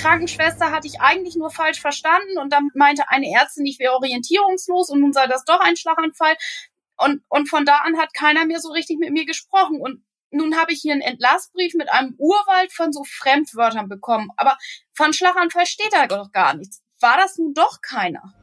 [0.00, 4.88] Krankenschwester hatte ich eigentlich nur falsch verstanden und dann meinte eine Ärztin, ich wäre orientierungslos
[4.88, 6.36] und nun sei das doch ein Schlaganfall.
[6.96, 9.80] Und, und von da an hat keiner mehr so richtig mit mir gesprochen.
[9.80, 14.30] Und nun habe ich hier einen Entlassbrief mit einem Urwald von so Fremdwörtern bekommen.
[14.36, 14.56] Aber
[14.94, 16.82] von Schlaganfall steht da doch gar nichts.
[17.00, 18.34] War das nun doch keiner?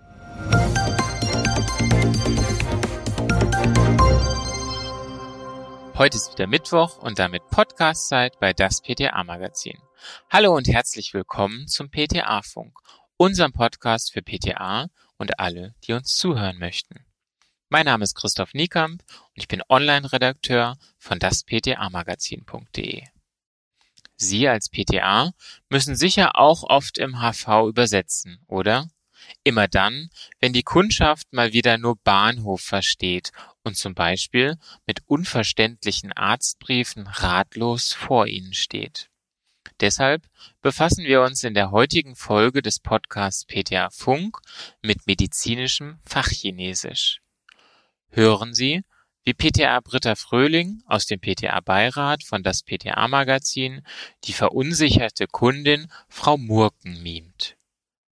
[5.98, 9.80] Heute ist wieder Mittwoch und damit Podcastzeit bei das PTA Magazin.
[10.30, 12.78] Hallo und herzlich willkommen zum PTA Funk,
[13.18, 17.04] unserem Podcast für PTA und alle, die uns zuhören möchten.
[17.70, 23.04] Mein Name ist Christoph Niekamp und ich bin Online-Redakteur von dasptamagazin.de.
[24.18, 25.32] Sie als PTA
[25.70, 28.88] müssen sicher auch oft im HV übersetzen, oder?
[29.44, 30.10] Immer dann,
[30.40, 33.32] wenn die Kundschaft mal wieder nur Bahnhof versteht
[33.64, 39.10] und zum Beispiel mit unverständlichen Arztbriefen ratlos vor Ihnen steht.
[39.80, 40.24] Deshalb
[40.62, 44.40] befassen wir uns in der heutigen Folge des Podcasts PTA Funk
[44.82, 47.22] mit medizinischem Fachchinesisch.
[48.10, 48.84] Hören Sie,
[49.28, 53.82] wie PTA Britta Fröhling aus dem PTA-Beirat von das PTA-Magazin
[54.24, 57.57] die verunsicherte Kundin Frau Murken mimt.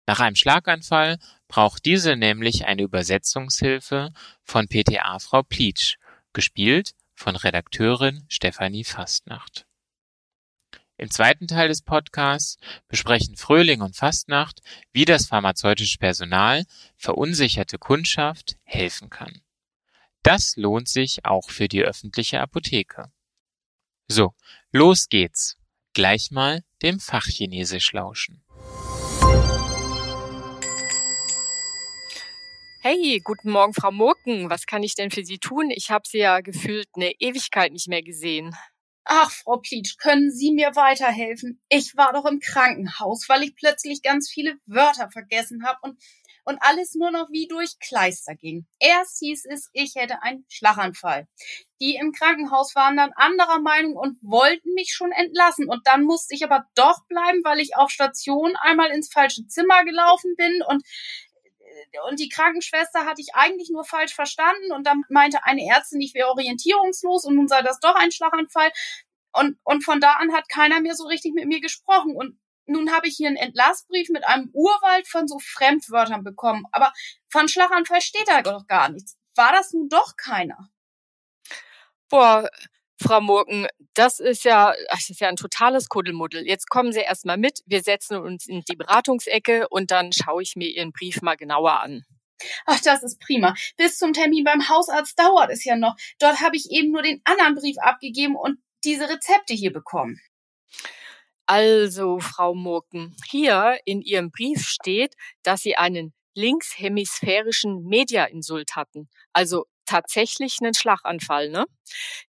[0.08, 1.17] Nach einem Schlaganfall
[1.48, 5.95] braucht diese nämlich eine Übersetzungshilfe von PTA Frau Pleatsch,
[6.34, 9.66] gespielt von Redakteurin Stefanie Fastnacht.
[10.98, 14.61] Im zweiten Teil des Podcasts besprechen Fröhling und Fastnacht,
[14.94, 16.64] wie das pharmazeutische Personal
[16.95, 19.42] verunsicherte Kundschaft helfen kann.
[20.23, 23.11] Das lohnt sich auch für die öffentliche Apotheke.
[24.08, 24.33] So,
[24.72, 25.58] los geht's.
[25.94, 28.44] Gleich mal dem Fachchinesisch lauschen.
[32.88, 34.52] Hey, guten Morgen, Frau Murken.
[34.52, 35.72] Was kann ich denn für Sie tun?
[35.72, 38.55] Ich habe Sie ja gefühlt eine Ewigkeit nicht mehr gesehen.
[39.05, 41.59] Ach, Frau Pleatsch, können Sie mir weiterhelfen?
[41.67, 46.00] Ich war doch im Krankenhaus, weil ich plötzlich ganz viele Wörter vergessen habe und,
[46.44, 48.67] und alles nur noch wie durch Kleister ging.
[48.77, 51.27] Erst hieß es, ich hätte einen Schlaganfall.
[51.82, 55.67] Die im Krankenhaus waren dann anderer Meinung und wollten mich schon entlassen.
[55.67, 59.83] Und dann musste ich aber doch bleiben, weil ich auf Station einmal ins falsche Zimmer
[59.86, 60.83] gelaufen bin und
[62.09, 66.13] und die Krankenschwester hatte ich eigentlich nur falsch verstanden und dann meinte eine Ärztin, ich
[66.13, 68.71] wäre orientierungslos und nun sei das doch ein Schlaganfall.
[69.31, 72.15] Und, und von da an hat keiner mehr so richtig mit mir gesprochen.
[72.15, 76.65] Und nun habe ich hier einen Entlassbrief mit einem Urwald von so Fremdwörtern bekommen.
[76.71, 76.93] Aber
[77.27, 79.17] von Schlaganfall steht da doch gar nichts.
[79.35, 80.69] War das nun doch keiner?
[82.09, 82.49] Boah,
[83.02, 86.45] Frau Murken, das ist ja, das ist ja ein totales Kuddelmuddel.
[86.48, 87.60] Jetzt kommen Sie erstmal mit.
[87.66, 91.82] Wir setzen uns in die Beratungsecke und dann schaue ich mir Ihren Brief mal genauer
[91.82, 92.04] an.
[92.66, 93.54] Ach, das ist prima.
[93.78, 95.95] Bis zum Termin beim Hausarzt dauert es ja noch.
[96.20, 100.20] Dort habe ich eben nur den anderen Brief abgegeben und diese Rezepte hier bekommen.
[101.48, 105.14] Also, Frau Murken, hier in Ihrem Brief steht,
[105.44, 111.49] dass Sie einen linkshemisphärischen Mediainsult hatten, also tatsächlich einen Schlaganfall.
[111.49, 111.65] Ne?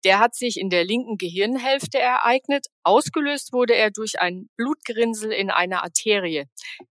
[0.04, 2.66] Der hat sich in der linken Gehirnhälfte ereignet.
[2.82, 6.44] Ausgelöst wurde er durch ein Blutgerinnsel in einer Arterie.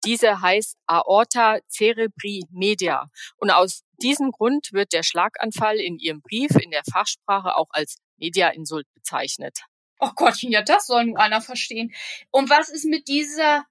[0.04, 3.10] Diese heißt Aorta cerebri media.
[3.36, 7.96] Und aus diesem Grund wird der Schlaganfall in Ihrem Brief in der Fachsprache auch als
[8.16, 9.60] Mediainsult bezeichnet.
[9.98, 11.94] Oh Gottchen, ja, das soll nun einer verstehen.
[12.30, 13.64] Und was ist mit dieser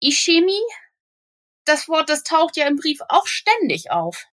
[0.00, 0.62] Ischämie?
[1.64, 4.26] Das Wort, das taucht ja im Brief auch ständig auf.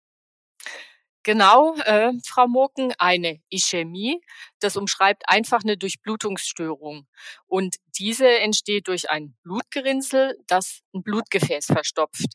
[1.27, 4.21] Genau, äh, Frau Murken, eine Ischämie.
[4.61, 7.05] Das umschreibt einfach eine Durchblutungsstörung.
[7.47, 12.29] Und diese entsteht durch ein Blutgerinnsel, das ein Blutgefäß verstopft.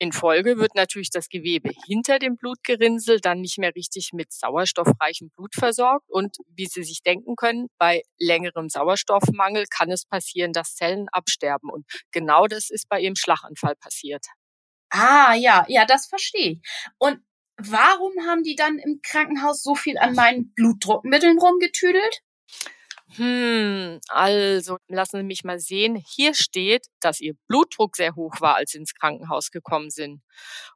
[0.00, 5.30] In Folge wird natürlich das Gewebe hinter dem Blutgerinnsel dann nicht mehr richtig mit sauerstoffreichem
[5.30, 6.10] Blut versorgt.
[6.10, 11.70] Und wie Sie sich denken können, bei längerem Sauerstoffmangel kann es passieren, dass Zellen absterben.
[11.70, 14.26] Und genau das ist bei Ihrem Schlaganfall passiert.
[14.90, 16.60] Ah, ja, ja, das verstehe ich.
[16.98, 17.20] Und
[17.58, 22.22] warum haben die dann im Krankenhaus so viel an meinen Blutdruckmitteln rumgetüdelt?
[23.14, 25.96] Hm, also lassen Sie mich mal sehen.
[25.96, 30.22] Hier steht, dass Ihr Blutdruck sehr hoch war, als Sie ins Krankenhaus gekommen sind.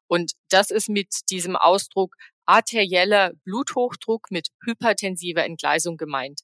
[0.07, 2.15] Und das ist mit diesem Ausdruck
[2.51, 6.41] arterieller Bluthochdruck mit hypertensiver Entgleisung gemeint.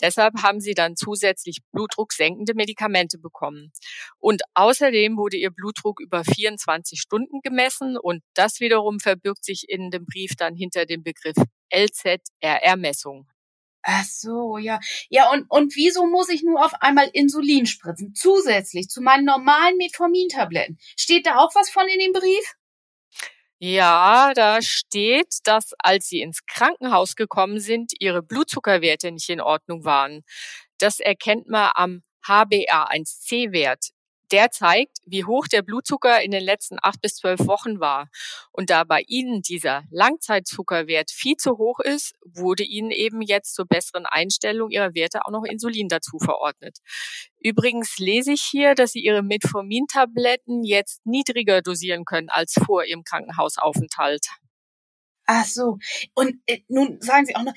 [0.00, 3.70] Deshalb haben sie dann zusätzlich blutdrucksenkende Medikamente bekommen.
[4.18, 9.90] Und außerdem wurde ihr Blutdruck über 24 Stunden gemessen und das wiederum verbirgt sich in
[9.90, 11.36] dem Brief dann hinter dem Begriff
[11.72, 13.28] LZRR-Messung.
[13.86, 14.80] Ach so, ja.
[15.10, 18.14] Ja, und, und wieso muss ich nur auf einmal Insulin spritzen?
[18.14, 20.78] Zusätzlich zu meinen normalen Metformin-Tabletten.
[20.96, 22.54] Steht da auch was von in dem Brief?
[23.66, 29.86] Ja, da steht, dass als sie ins Krankenhaus gekommen sind, ihre Blutzuckerwerte nicht in Ordnung
[29.86, 30.22] waren.
[30.78, 33.88] Das erkennt man am HbA1c-Wert.
[34.32, 38.08] Der zeigt, wie hoch der Blutzucker in den letzten acht bis zwölf Wochen war.
[38.52, 43.66] Und da bei Ihnen dieser Langzeitzuckerwert viel zu hoch ist, wurde Ihnen eben jetzt zur
[43.66, 46.78] besseren Einstellung Ihrer Werte auch noch Insulin dazu verordnet.
[47.40, 53.04] Übrigens lese ich hier, dass Sie Ihre Metformin-Tabletten jetzt niedriger dosieren können als vor Ihrem
[53.04, 54.26] Krankenhausaufenthalt.
[55.26, 55.78] Ach so.
[56.14, 57.54] Und äh, nun sagen Sie auch noch,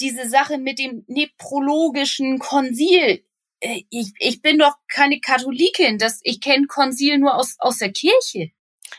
[0.00, 3.24] diese Sache mit dem nephrologischen Konsil,
[3.90, 5.98] ich, ich bin doch keine Katholikin.
[5.98, 8.50] Das, ich kenne Konzil nur aus, aus der Kirche.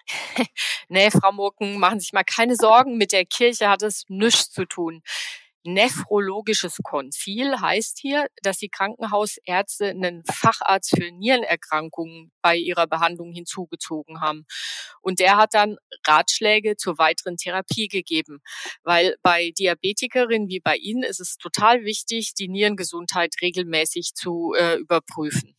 [0.89, 2.97] nee, Frau Murken, machen Sie sich mal keine Sorgen.
[2.97, 5.01] Mit der Kirche hat es nichts zu tun.
[5.65, 14.21] Nephrologisches Konzil heißt hier, dass die Krankenhausärzte einen Facharzt für Nierenerkrankungen bei ihrer Behandlung hinzugezogen
[14.21, 14.45] haben.
[15.01, 18.39] Und der hat dann Ratschläge zur weiteren Therapie gegeben,
[18.83, 24.75] weil bei Diabetikerinnen wie bei Ihnen ist es total wichtig, die Nierengesundheit regelmäßig zu äh,
[24.75, 25.55] überprüfen.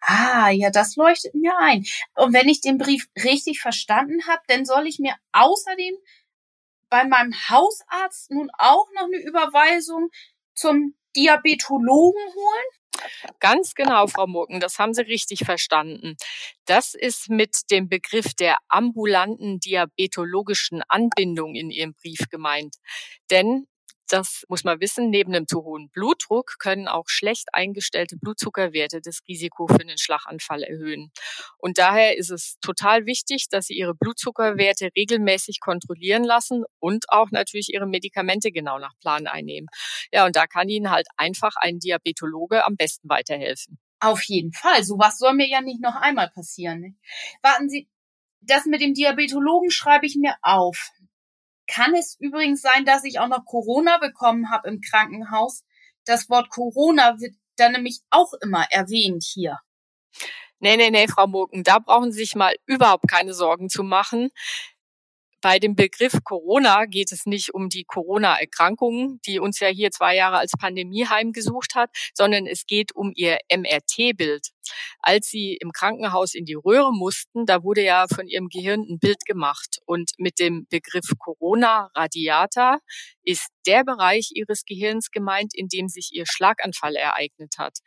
[0.00, 1.84] Ah, ja, das leuchtet mir ein.
[2.16, 5.94] Und wenn ich den Brief richtig verstanden habe, dann soll ich mir außerdem
[6.92, 10.10] bei meinem Hausarzt nun auch noch eine Überweisung
[10.54, 13.08] zum Diabetologen holen?
[13.40, 16.16] Ganz genau, Frau Murken, das haben Sie richtig verstanden.
[16.66, 22.76] Das ist mit dem Begriff der ambulanten diabetologischen Anbindung in Ihrem Brief gemeint.
[23.30, 23.66] Denn
[24.12, 29.20] das muss man wissen, neben einem zu hohen Blutdruck können auch schlecht eingestellte Blutzuckerwerte das
[29.26, 31.10] Risiko für einen Schlaganfall erhöhen.
[31.56, 37.30] Und daher ist es total wichtig, dass Sie Ihre Blutzuckerwerte regelmäßig kontrollieren lassen und auch
[37.30, 39.68] natürlich Ihre Medikamente genau nach Plan einnehmen.
[40.12, 43.78] Ja, und da kann Ihnen halt einfach ein Diabetologe am besten weiterhelfen.
[44.00, 44.84] Auf jeden Fall.
[44.84, 46.80] Sowas soll mir ja nicht noch einmal passieren.
[46.80, 46.94] Ne?
[47.40, 47.88] Warten Sie,
[48.40, 50.90] das mit dem Diabetologen schreibe ich mir auf.
[51.66, 55.64] Kann es übrigens sein, dass ich auch noch Corona bekommen habe im Krankenhaus?
[56.04, 59.60] Das Wort Corona wird dann nämlich auch immer erwähnt hier.
[60.58, 64.30] Nee, nee, nee, Frau Murken, da brauchen Sie sich mal überhaupt keine Sorgen zu machen.
[65.42, 70.14] Bei dem Begriff Corona geht es nicht um die Corona-Erkrankung, die uns ja hier zwei
[70.14, 74.50] Jahre als Pandemie heimgesucht hat, sondern es geht um ihr MRT-Bild.
[75.00, 79.00] Als sie im Krankenhaus in die Röhre mussten, da wurde ja von ihrem Gehirn ein
[79.00, 79.80] Bild gemacht.
[79.84, 82.78] Und mit dem Begriff Corona radiata
[83.24, 87.78] ist der Bereich ihres Gehirns gemeint, in dem sich ihr Schlaganfall ereignet hat.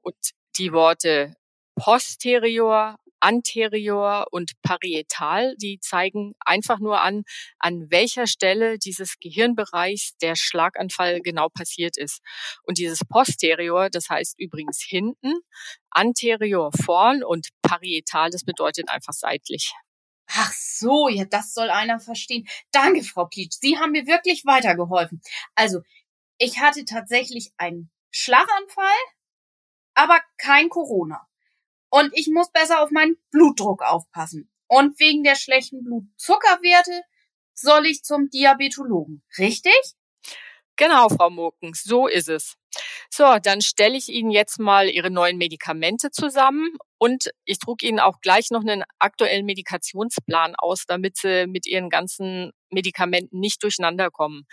[0.00, 0.16] Und
[0.56, 1.34] die Worte
[1.76, 7.22] posterior, anterior und parietal, die zeigen einfach nur an,
[7.58, 12.20] an welcher Stelle dieses Gehirnbereichs der Schlaganfall genau passiert ist.
[12.64, 15.38] Und dieses posterior, das heißt übrigens hinten,
[15.90, 19.72] anterior vorn und parietal, das bedeutet einfach seitlich.
[20.26, 22.46] Ach so, ja, das soll einer verstehen.
[22.72, 23.56] Danke, Frau Pietsch.
[23.58, 25.22] Sie haben mir wirklich weitergeholfen.
[25.54, 25.80] Also,
[26.36, 29.00] ich hatte tatsächlich einen Schlaganfall,
[29.94, 31.26] aber kein Corona.
[31.94, 34.50] Und ich muss besser auf meinen Blutdruck aufpassen.
[34.66, 37.02] Und wegen der schlechten Blutzuckerwerte
[37.52, 39.22] soll ich zum Diabetologen.
[39.38, 39.94] Richtig?
[40.74, 42.56] Genau, Frau Murkens, so ist es.
[43.10, 48.00] So, dann stelle ich Ihnen jetzt mal Ihre neuen Medikamente zusammen und ich drucke Ihnen
[48.00, 54.10] auch gleich noch einen aktuellen Medikationsplan aus, damit Sie mit Ihren ganzen Medikamenten nicht durcheinander
[54.10, 54.46] kommen.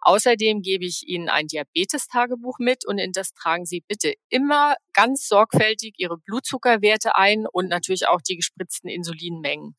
[0.00, 5.28] Außerdem gebe ich Ihnen ein Diabetestagebuch mit und in das tragen Sie bitte immer ganz
[5.28, 9.76] sorgfältig Ihre Blutzuckerwerte ein und natürlich auch die gespritzten Insulinmengen.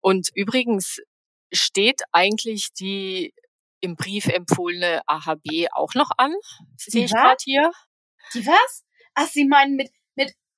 [0.00, 1.00] Und übrigens
[1.52, 3.34] steht eigentlich die
[3.82, 6.32] im Brief empfohlene AHB auch noch an.
[6.78, 7.70] Sehe ich gerade hier.
[8.32, 8.84] Die was?
[9.12, 9.90] Ach, Sie meinen mit,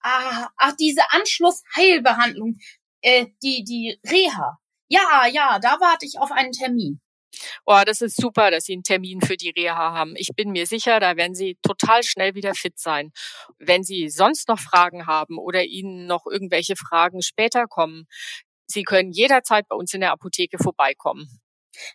[0.04, 2.58] ah, ach, diese Anschlussheilbehandlung,
[3.00, 4.58] äh, die, die Reha.
[4.88, 7.00] Ja, ja, da warte ich auf einen Termin.
[7.66, 10.14] Oh, das ist super, dass Sie einen Termin für die Reha haben.
[10.16, 13.10] Ich bin mir sicher, da werden Sie total schnell wieder fit sein.
[13.58, 18.06] Wenn Sie sonst noch Fragen haben oder Ihnen noch irgendwelche Fragen später kommen,
[18.66, 21.40] Sie können jederzeit bei uns in der Apotheke vorbeikommen.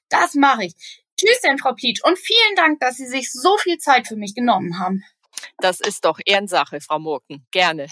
[0.10, 0.74] Das mache ich.
[1.18, 2.04] Tschüss denn, Frau Pietsch.
[2.04, 5.04] Und vielen Dank, dass Sie sich so viel Zeit für mich genommen haben.
[5.62, 7.46] Das ist doch Ehrensache, Frau Murken.
[7.52, 7.88] Gerne.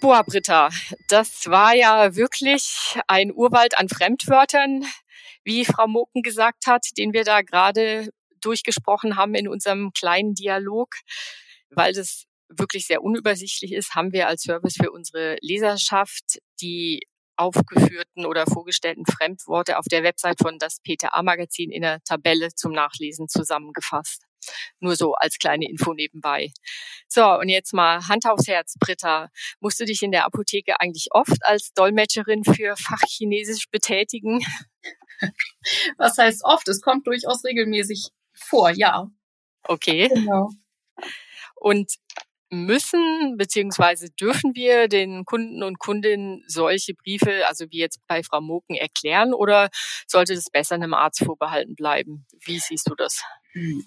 [0.00, 0.70] Boah, Britta,
[1.08, 4.84] das war ja wirklich ein Urwald an Fremdwörtern,
[5.44, 8.08] wie Frau Murken gesagt hat, den wir da gerade
[8.40, 10.94] durchgesprochen haben in unserem kleinen Dialog.
[11.70, 17.02] Weil das wirklich sehr unübersichtlich ist, haben wir als Service für unsere Leserschaft die
[17.36, 23.28] aufgeführten oder vorgestellten Fremdworte auf der Website von das PTA-Magazin in der Tabelle zum Nachlesen
[23.28, 24.24] zusammengefasst.
[24.80, 26.52] Nur so als kleine Info nebenbei.
[27.08, 29.28] So, und jetzt mal Hand aufs Herz, Britta.
[29.60, 34.44] Musst du dich in der Apotheke eigentlich oft als Dolmetscherin für Fachchinesisch betätigen?
[35.96, 36.68] Was heißt oft?
[36.68, 39.06] Es kommt durchaus regelmäßig vor, ja.
[39.64, 40.08] Okay.
[40.08, 40.50] Genau.
[41.54, 41.92] Und
[42.52, 48.40] müssen beziehungsweise dürfen wir den Kunden und Kundinnen solche Briefe, also wie jetzt bei Frau
[48.40, 49.70] Moken, erklären oder
[50.06, 52.26] sollte das besser einem Arzt vorbehalten bleiben?
[52.44, 53.22] Wie siehst du das?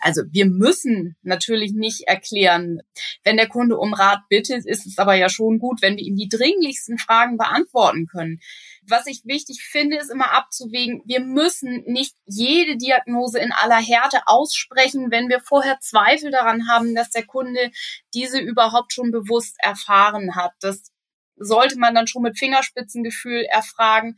[0.01, 2.81] Also wir müssen natürlich nicht erklären,
[3.23, 6.15] wenn der Kunde um Rat bittet, ist es aber ja schon gut, wenn wir ihm
[6.15, 8.39] die dringlichsten Fragen beantworten können.
[8.87, 14.21] Was ich wichtig finde, ist immer abzuwägen, wir müssen nicht jede Diagnose in aller Härte
[14.27, 17.71] aussprechen, wenn wir vorher Zweifel daran haben, dass der Kunde
[18.13, 20.53] diese überhaupt schon bewusst erfahren hat.
[20.59, 20.91] Das
[21.35, 24.17] sollte man dann schon mit Fingerspitzengefühl erfragen,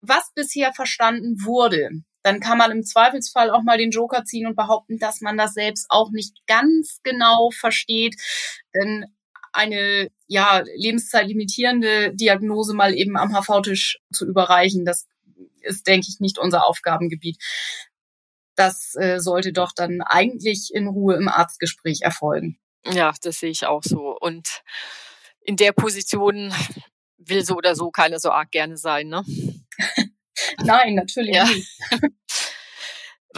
[0.00, 1.90] was bisher verstanden wurde
[2.22, 5.54] dann kann man im Zweifelsfall auch mal den Joker ziehen und behaupten, dass man das
[5.54, 8.16] selbst auch nicht ganz genau versteht.
[8.74, 9.06] Denn
[9.58, 15.08] eine ja, lebenszeitlimitierende Diagnose mal eben am HV-Tisch zu überreichen, das
[15.62, 17.36] ist, denke ich, nicht unser Aufgabengebiet.
[18.54, 22.58] Das äh, sollte doch dann eigentlich in Ruhe im Arztgespräch erfolgen.
[22.86, 24.16] Ja, das sehe ich auch so.
[24.20, 24.62] Und
[25.40, 26.54] in der Position
[27.16, 29.24] will so oder so keiner so arg gerne sein, ne?
[30.62, 31.44] Nein, natürlich ja.
[31.44, 31.68] nicht.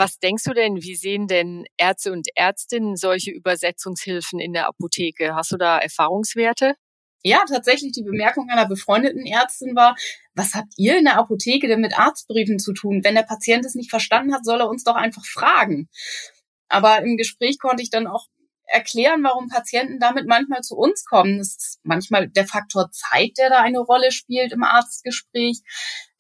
[0.00, 5.34] Was denkst du denn, wie sehen denn Ärzte und Ärztinnen solche Übersetzungshilfen in der Apotheke?
[5.34, 6.74] Hast du da Erfahrungswerte?
[7.22, 9.94] Ja, tatsächlich die Bemerkung einer befreundeten Ärztin war,
[10.34, 13.04] was habt ihr in der Apotheke denn mit Arztbriefen zu tun?
[13.04, 15.90] Wenn der Patient es nicht verstanden hat, soll er uns doch einfach fragen.
[16.70, 18.24] Aber im Gespräch konnte ich dann auch
[18.70, 21.38] erklären, warum Patienten damit manchmal zu uns kommen.
[21.38, 25.60] Das ist manchmal der Faktor Zeit, der da eine Rolle spielt im Arztgespräch.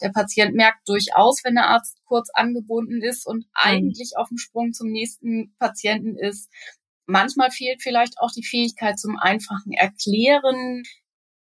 [0.00, 3.50] Der Patient merkt durchaus, wenn der Arzt kurz angebunden ist und mhm.
[3.54, 6.50] eigentlich auf dem Sprung zum nächsten Patienten ist.
[7.06, 10.82] Manchmal fehlt vielleicht auch die Fähigkeit zum einfachen Erklären.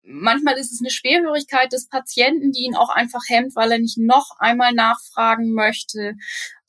[0.03, 3.99] Manchmal ist es eine Schwerhörigkeit des Patienten, die ihn auch einfach hemmt, weil er nicht
[3.99, 6.15] noch einmal nachfragen möchte.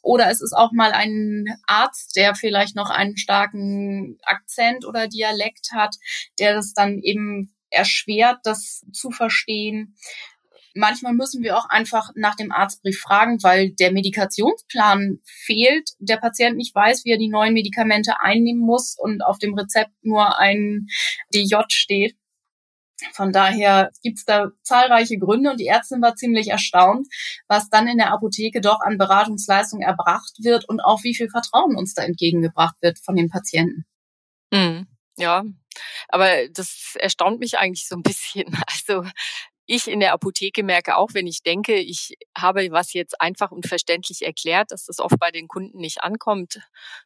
[0.02, 5.72] Oder es ist auch mal ein Arzt, der vielleicht noch einen starken Akzent oder Dialekt
[5.74, 5.96] hat,
[6.40, 9.96] der das dann eben erschwert, das zu verstehen.
[10.74, 16.56] Manchmal müssen wir auch einfach nach dem Arztbrief fragen, weil der Medikationsplan fehlt, der Patient
[16.56, 20.88] nicht weiß, wie er die neuen Medikamente einnehmen muss und auf dem Rezept nur ein
[21.34, 22.16] DJ steht.
[23.14, 27.08] Von daher gibt's da zahlreiche Gründe und die Ärztin war ziemlich erstaunt,
[27.48, 31.76] was dann in der Apotheke doch an Beratungsleistung erbracht wird und auch wie viel Vertrauen
[31.76, 33.86] uns da entgegengebracht wird von den Patienten.
[34.52, 34.88] Mhm.
[35.18, 35.44] Ja,
[36.08, 38.46] aber das erstaunt mich eigentlich so ein bisschen.
[38.68, 39.10] Also
[39.68, 43.68] ich in der Apotheke merke auch, wenn ich denke, ich habe was jetzt einfach und
[43.68, 46.60] verständlich erklärt, dass das oft bei den Kunden nicht ankommt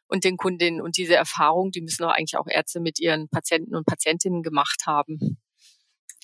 [0.08, 3.76] und den Kundinnen und diese Erfahrung, die müssen auch eigentlich auch Ärzte mit ihren Patienten
[3.76, 5.38] und Patientinnen gemacht haben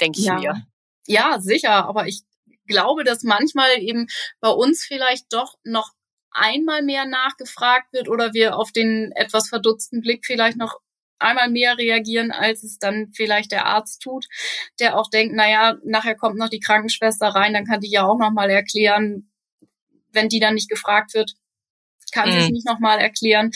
[0.02, 0.34] denke ich ja.
[0.34, 0.66] mir.
[1.06, 2.22] Ja, sicher, aber ich
[2.66, 4.06] glaube, dass manchmal eben
[4.40, 5.92] bei uns vielleicht doch noch
[6.30, 10.78] einmal mehr nachgefragt wird oder wir auf den etwas verdutzten Blick vielleicht noch
[11.18, 14.26] einmal mehr reagieren, als es dann vielleicht der Arzt tut,
[14.80, 18.18] der auch denkt, naja, nachher kommt noch die Krankenschwester rein, dann kann die ja auch
[18.18, 19.30] nochmal erklären,
[20.10, 21.34] wenn die dann nicht gefragt wird,
[22.12, 22.32] kann mhm.
[22.32, 23.50] sie es nicht nochmal erklären.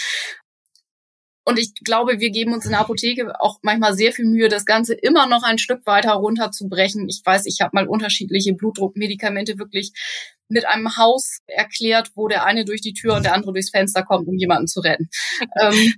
[1.48, 4.64] Und ich glaube, wir geben uns in der Apotheke auch manchmal sehr viel Mühe, das
[4.64, 7.08] Ganze immer noch ein Stück weiter runterzubrechen.
[7.08, 9.92] Ich weiß, ich habe mal unterschiedliche Blutdruckmedikamente wirklich
[10.48, 14.02] mit einem Haus erklärt, wo der eine durch die Tür und der andere durchs Fenster
[14.02, 15.08] kommt, um jemanden zu retten.
[15.60, 15.94] ähm,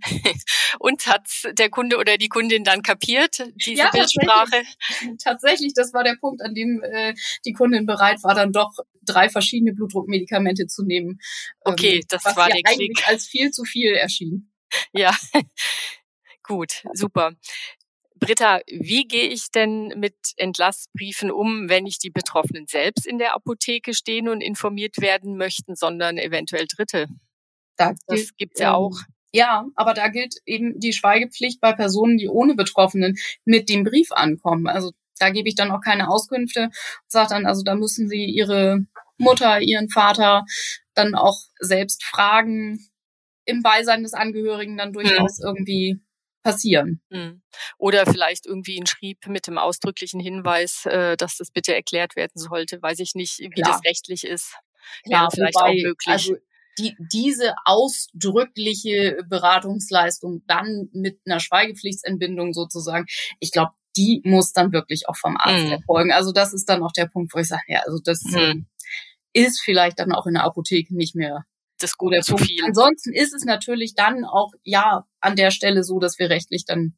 [0.80, 4.50] und hat der Kunde oder die Kundin dann kapiert, diese ja, Bildsprache?
[4.50, 7.14] Tatsächlich, tatsächlich, das war der Punkt, an dem äh,
[7.46, 11.20] die Kundin bereit war, dann doch drei verschiedene Blutdruckmedikamente zu nehmen.
[11.62, 13.02] Okay, ähm, das war der Klick.
[13.06, 14.50] als viel zu viel erschien.
[14.92, 15.16] Ja,
[16.42, 17.32] gut, super.
[18.18, 23.34] Britta, wie gehe ich denn mit Entlassbriefen um, wenn nicht die Betroffenen selbst in der
[23.34, 27.06] Apotheke stehen und informiert werden möchten, sondern eventuell Dritte?
[27.76, 28.98] Da das gibt's ja ähm, auch.
[29.32, 34.10] Ja, aber da gilt eben die Schweigepflicht bei Personen, die ohne Betroffenen mit dem Brief
[34.10, 34.66] ankommen.
[34.66, 36.72] Also da gebe ich dann auch keine Auskünfte und
[37.06, 38.86] sage dann, also da müssen Sie Ihre
[39.18, 40.44] Mutter, Ihren Vater
[40.94, 42.87] dann auch selbst fragen,
[43.48, 45.46] im Beisein des Angehörigen dann durchaus mhm.
[45.46, 46.00] irgendwie
[46.42, 47.00] passieren.
[47.10, 47.42] Mhm.
[47.78, 52.32] Oder vielleicht irgendwie ein Schrieb mit dem ausdrücklichen Hinweis, äh, dass das bitte erklärt werden
[52.34, 52.80] sollte.
[52.80, 53.72] Weiß ich nicht, wie Klar.
[53.72, 54.54] das rechtlich ist.
[55.04, 56.12] Klar, Wäre vielleicht wobei, auch möglich.
[56.12, 56.36] Also
[56.78, 63.06] die, diese ausdrückliche Beratungsleistung dann mit einer Schweigepflichtsentbindung sozusagen,
[63.40, 65.72] ich glaube, die muss dann wirklich auch vom Arzt mhm.
[65.72, 66.12] erfolgen.
[66.12, 68.66] Also das ist dann auch der Punkt, wo ich sage, ja, also das mhm.
[69.32, 71.44] ist vielleicht dann auch in der Apotheke nicht mehr
[71.78, 72.64] das Gute zu viel.
[72.64, 76.96] Ansonsten ist es natürlich dann auch, ja, an der Stelle so, dass wir rechtlich dann,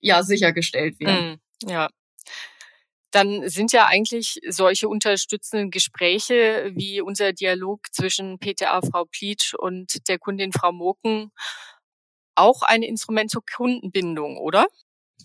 [0.00, 1.40] ja, sichergestellt werden.
[1.64, 1.88] Mm, ja.
[3.10, 10.08] Dann sind ja eigentlich solche unterstützenden Gespräche wie unser Dialog zwischen PTA Frau Plietsch und
[10.08, 11.30] der Kundin Frau Moken
[12.34, 14.66] auch ein Instrument zur Kundenbindung, oder?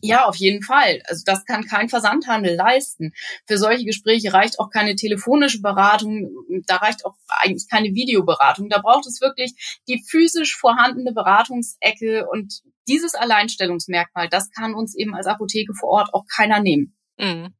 [0.02, 1.02] Ja, auf jeden Fall.
[1.06, 3.14] Also das kann kein Versandhandel leisten.
[3.46, 6.30] Für solche Gespräche reicht auch keine telefonische Beratung,
[6.66, 8.70] da reicht auch eigentlich keine Videoberatung.
[8.70, 15.14] Da braucht es wirklich die physisch vorhandene Beratungsecke und dieses Alleinstellungsmerkmal, das kann uns eben
[15.14, 16.96] als Apotheke vor Ort auch keiner nehmen.
[17.18, 17.54] Mhm.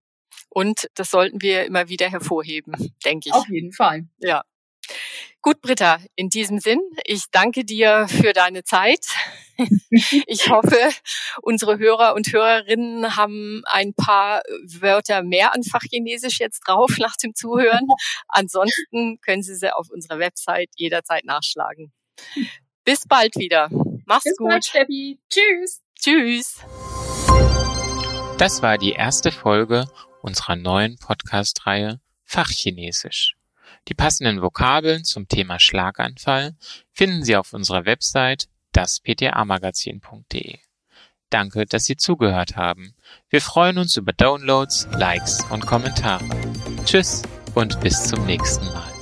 [0.50, 2.74] Und das sollten wir immer wieder hervorheben,
[3.06, 3.34] denke ich.
[3.34, 4.08] Auf jeden Fall.
[4.20, 4.44] Ja.
[5.48, 9.06] Gut, Britta, in diesem Sinn, ich danke dir für deine Zeit.
[10.28, 10.78] Ich hoffe,
[11.42, 14.42] unsere Hörer und Hörerinnen haben ein paar
[14.82, 17.88] Wörter mehr an Fachchinesisch jetzt drauf nach dem Zuhören.
[18.28, 21.94] Ansonsten können Sie sie auf unserer Website jederzeit nachschlagen.
[22.84, 23.70] Bis bald wieder.
[24.06, 24.50] Mach's Bis gut.
[24.50, 25.18] bald, Steffi.
[25.30, 25.82] Tschüss.
[25.98, 26.58] Tschüss.
[28.38, 29.88] Das war die erste Folge
[30.22, 33.37] unserer neuen Podcast-Reihe Fachchinesisch.
[33.88, 36.56] Die passenden Vokabeln zum Thema Schlaganfall
[36.92, 40.60] finden Sie auf unserer Website dasptamagazin.de.
[41.30, 42.96] Danke, dass Sie zugehört haben.
[43.30, 46.26] Wir freuen uns über Downloads, Likes und Kommentare.
[46.86, 48.97] Tschüss und bis zum nächsten Mal.